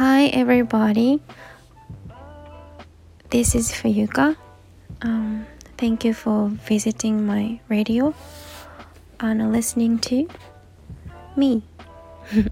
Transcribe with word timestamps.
Hi, 0.00 0.28
everybody. 0.28 1.20
This 3.28 3.54
is 3.54 3.70
Fuyuka. 3.70 4.34
Um, 5.02 5.44
thank 5.76 6.06
you 6.06 6.14
for 6.14 6.48
visiting 6.48 7.26
my 7.26 7.60
radio 7.68 8.14
and 9.20 9.52
listening 9.52 9.98
to 10.08 10.26
me. 11.36 11.62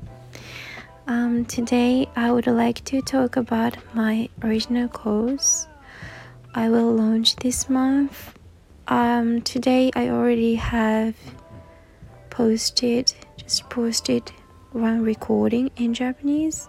um, 1.06 1.46
today, 1.46 2.06
I 2.14 2.32
would 2.32 2.48
like 2.48 2.84
to 2.84 3.00
talk 3.00 3.36
about 3.36 3.78
my 3.94 4.28
original 4.42 4.88
course 4.88 5.68
I 6.54 6.68
will 6.68 6.92
launch 6.92 7.36
this 7.36 7.70
month. 7.70 8.34
Um, 8.88 9.40
today, 9.40 9.90
I 9.96 10.10
already 10.10 10.56
have 10.56 11.16
posted, 12.28 13.14
just 13.38 13.70
posted 13.70 14.32
one 14.72 15.02
recording 15.02 15.70
in 15.78 15.94
Japanese 15.94 16.68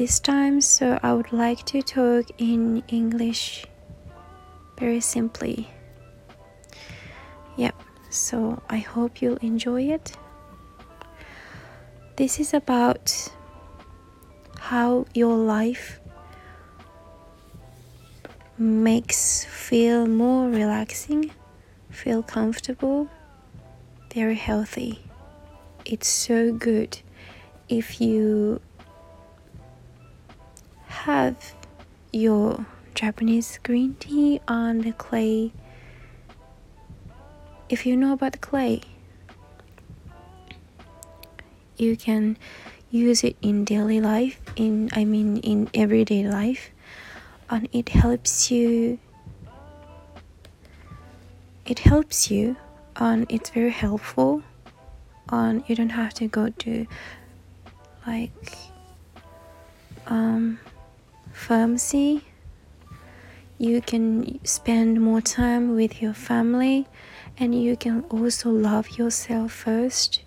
this 0.00 0.18
time, 0.18 0.62
so 0.62 0.98
I 1.02 1.12
would 1.12 1.30
like 1.30 1.62
to 1.66 1.82
talk 1.82 2.24
in 2.38 2.82
English 2.88 3.66
very 4.78 4.98
simply. 4.98 5.68
Yep, 7.58 7.74
so 8.08 8.62
I 8.70 8.78
hope 8.78 9.20
you'll 9.20 9.36
enjoy 9.42 9.92
it. 9.92 10.16
This 12.16 12.40
is 12.40 12.54
about 12.54 13.12
how 14.58 15.04
your 15.12 15.36
life 15.36 16.00
makes 18.56 19.44
feel 19.44 20.06
more 20.06 20.48
relaxing, 20.48 21.30
feel 21.90 22.22
comfortable, 22.22 23.10
very 24.14 24.36
healthy. 24.36 25.04
It's 25.84 26.08
so 26.08 26.54
good 26.54 26.98
if 27.68 28.00
you 28.00 28.62
have 31.10 31.54
your 32.12 32.66
Japanese 32.94 33.58
green 33.64 33.96
tea 33.98 34.40
on 34.46 34.82
the 34.82 34.92
clay. 34.92 35.52
If 37.68 37.84
you 37.84 37.96
know 37.96 38.12
about 38.12 38.40
clay, 38.40 38.82
you 41.76 41.96
can 41.96 42.38
use 42.92 43.24
it 43.24 43.36
in 43.42 43.64
daily 43.64 44.00
life, 44.00 44.38
in 44.54 44.88
I 44.92 45.04
mean 45.04 45.38
in 45.38 45.68
everyday 45.74 46.22
life, 46.28 46.70
and 47.48 47.68
it 47.72 47.88
helps 47.88 48.52
you. 48.52 48.98
It 51.66 51.80
helps 51.80 52.30
you, 52.30 52.54
and 52.94 53.26
it's 53.28 53.50
very 53.50 53.74
helpful, 53.86 54.42
and 55.28 55.64
you 55.66 55.74
don't 55.74 55.96
have 56.02 56.14
to 56.22 56.28
go 56.28 56.50
to 56.64 56.86
like 58.06 58.46
um 60.06 60.58
pharmacy 61.40 62.24
you 63.58 63.80
can 63.80 64.42
spend 64.44 65.00
more 65.00 65.20
time 65.20 65.74
with 65.74 66.00
your 66.00 66.14
family 66.14 66.86
and 67.38 67.54
you 67.54 67.76
can 67.76 68.02
also 68.10 68.50
love 68.50 68.98
yourself 68.98 69.52
first. 69.52 70.22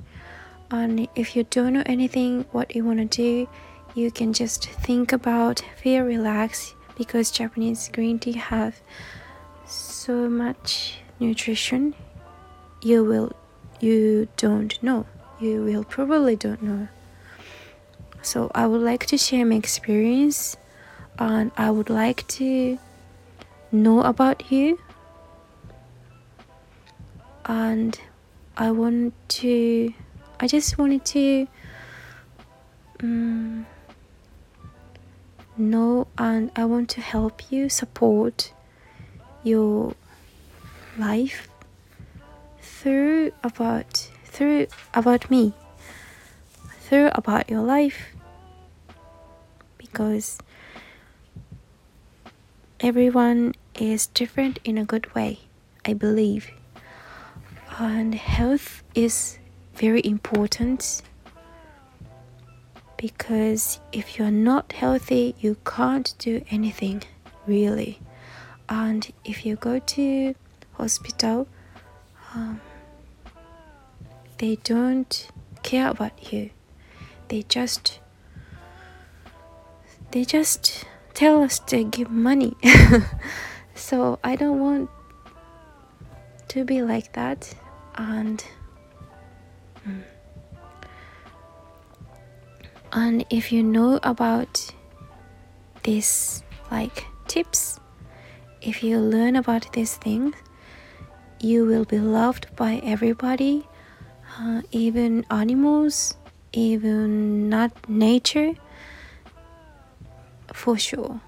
And 0.70 1.08
if 1.16 1.36
you 1.36 1.44
don't 1.44 1.74
know 1.74 1.84
anything 1.86 2.46
what 2.52 2.76
you 2.76 2.84
want 2.84 3.00
to 3.00 3.06
do 3.06 3.48
you 3.96 4.10
can 4.12 4.34
just 4.34 4.70
think 4.70 5.14
about 5.14 5.62
feel 5.76 6.02
relaxed 6.04 6.74
because 6.98 7.30
japanese 7.30 7.90
green 7.94 8.18
tea 8.18 8.32
have 8.32 8.82
so 9.68 10.28
much 10.28 10.98
nutrition 11.20 11.94
you 12.82 13.04
will 13.04 13.32
you 13.80 14.30
don't 14.38 14.82
know. 14.82 15.06
You 15.42 15.64
will 15.64 15.84
probably 15.84 16.36
don't 16.36 16.62
know. 16.64 16.88
So 18.22 18.50
i 18.56 18.66
would 18.66 18.82
like 18.82 19.06
to 19.08 19.18
share 19.18 19.46
my 19.46 19.56
experience 19.56 20.56
and 21.20 21.52
I 21.58 21.72
would 21.72 21.90
like 21.90 22.28
to 22.40 22.78
know 23.72 24.02
about 24.02 24.52
you. 24.52 24.80
And 27.46 28.00
I 28.56 28.72
want 28.72 29.14
to 29.40 29.94
I 30.40 30.48
just 30.48 30.78
wanted 30.78 31.06
to 31.06 31.48
um, 33.02 33.66
know 35.58 36.08
and 36.18 36.52
I 36.56 36.66
want 36.66 36.90
to 36.92 37.02
help 37.02 37.52
you 37.52 37.70
support 37.70 38.54
your 39.44 39.96
life 40.98 41.48
through 42.62 43.32
about 43.44 44.10
through 44.26 44.68
about 44.94 45.30
me 45.30 45.54
through 46.94 47.10
about 47.16 47.50
your 47.50 47.62
life. 47.62 48.14
Because 49.78 50.38
everyone 52.84 53.54
is 53.80 54.08
different 54.08 54.60
in 54.66 54.78
a 54.78 54.84
good 54.84 55.16
way, 55.16 55.40
I 55.86 55.94
believe. 55.94 56.52
And 57.80 58.14
health 58.14 58.84
is 58.94 59.40
very 59.74 60.02
important 60.04 61.02
because 62.98 63.80
if 63.94 64.20
you're 64.20 64.30
not 64.32 64.74
healthy, 64.74 65.34
you 65.40 65.56
can't 65.66 66.14
do 66.20 66.44
anything 66.52 67.04
really. 67.48 68.00
And 68.68 69.12
if 69.24 69.46
you 69.46 69.56
go 69.56 69.80
to 69.80 70.36
hospital, 70.74 71.48
um, 72.36 72.60
they 74.40 74.58
don't 74.58 75.30
care 75.64 75.88
about 75.88 76.34
you. 76.34 76.50
They 77.30 77.44
just 77.44 78.00
they 80.12 80.26
just 80.26 80.86
tell 81.14 81.44
us 81.44 81.60
to 81.60 81.84
give 81.84 82.10
money. 82.10 82.56
so 83.76 84.20
I 84.24 84.36
don't 84.36 84.60
want 84.60 84.90
to 86.50 86.64
be 86.64 86.82
like 86.84 87.14
that 87.14 87.52
and 87.96 88.44
mm. 89.88 90.04
and 92.92 93.26
if 93.30 93.52
you 93.52 93.64
know 93.64 94.00
about 94.04 94.72
this 95.82 96.44
like 96.72 97.06
tips 97.28 97.80
if 98.62 98.84
you 98.84 99.00
learn 99.00 99.36
about 99.36 99.72
these 99.74 99.96
things 99.98 100.36
you 101.40 101.66
will 101.66 101.86
be 101.86 102.00
loved 102.00 102.56
by 102.56 102.80
everybody 102.84 103.68
uh, 104.40 104.62
even 104.72 105.26
animals 105.30 106.18
even 106.54 107.50
not 107.50 107.72
nature 107.90 108.54
for 110.54 110.78
sure. 110.78 111.20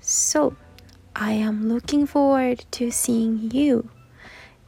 So, 0.00 0.56
I 1.14 1.32
am 1.32 1.68
looking 1.68 2.06
forward 2.06 2.64
to 2.72 2.90
seeing 2.90 3.50
you 3.52 3.88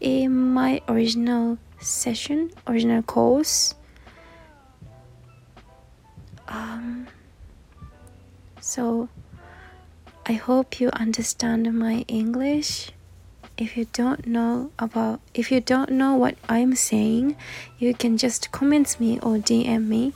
in 0.00 0.32
my 0.32 0.80
original 0.88 1.58
session, 1.80 2.50
original 2.66 3.02
course. 3.02 3.74
Um, 6.48 7.08
so, 8.60 9.08
I 10.26 10.34
hope 10.34 10.80
you 10.80 10.88
understand 10.92 11.70
my 11.76 12.04
English. 12.08 12.92
If 13.58 13.76
you 13.76 13.86
don't 13.92 14.26
know 14.26 14.72
about 14.78 15.20
if 15.34 15.52
you 15.52 15.60
don't 15.60 15.90
know 15.90 16.14
what 16.14 16.36
I'm 16.48 16.74
saying, 16.74 17.36
you 17.78 17.94
can 17.94 18.16
just 18.16 18.50
comment 18.50 18.98
me 18.98 19.18
or 19.20 19.36
DM 19.36 19.86
me 19.86 20.12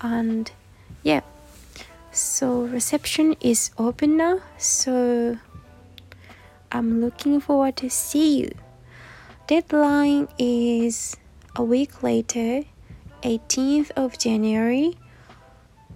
and 0.00 0.50
so 2.12 2.62
reception 2.62 3.36
is 3.40 3.70
open 3.78 4.16
now 4.16 4.40
so 4.58 5.38
i'm 6.72 7.00
looking 7.00 7.40
forward 7.40 7.76
to 7.76 7.88
see 7.88 8.40
you. 8.40 8.50
Deadline 9.46 10.28
is 10.38 11.16
a 11.56 11.62
week 11.64 12.04
later 12.04 12.62
18th 13.22 13.90
of 13.96 14.16
january. 14.18 14.96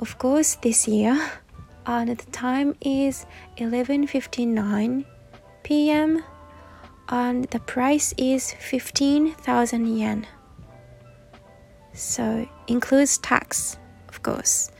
Of 0.00 0.18
course 0.18 0.56
this 0.56 0.88
year. 0.88 1.14
And 1.86 2.16
the 2.16 2.30
time 2.32 2.74
is 2.80 3.26
11:59 3.58 5.04
p.m. 5.62 6.24
and 7.08 7.44
the 7.50 7.60
price 7.60 8.14
is 8.16 8.52
15,000 8.54 9.86
yen. 9.86 10.26
So 11.92 12.48
includes 12.66 13.18
tax 13.18 13.78
of 14.08 14.22
course 14.22 14.73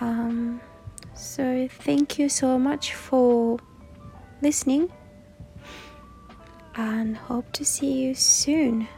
um, 0.00 0.60
so, 1.14 1.68
thank 1.68 2.18
you 2.18 2.28
so 2.28 2.58
much 2.58 2.94
for 2.94 3.58
listening 4.40 4.90
and 6.74 7.16
hope 7.16 7.52
to 7.52 7.64
see 7.64 7.92
you 7.92 8.14
soon. 8.14 8.88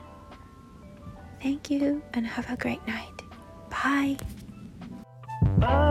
Thank 1.42 1.70
you 1.70 2.02
and 2.14 2.26
have 2.26 2.48
a 2.50 2.56
great 2.56 2.86
night. 2.86 3.22
Bye. 3.68 4.16
Bye. 5.58 5.88